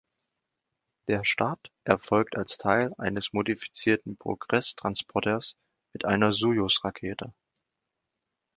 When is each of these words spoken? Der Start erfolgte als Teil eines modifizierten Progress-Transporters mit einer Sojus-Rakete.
Der 1.09 1.23
Start 1.25 1.71
erfolgte 1.83 2.39
als 2.39 2.57
Teil 2.57 2.91
eines 2.97 3.33
modifizierten 3.33 4.17
Progress-Transporters 4.17 5.55
mit 5.93 6.05
einer 6.05 6.33
Sojus-Rakete. 6.33 7.35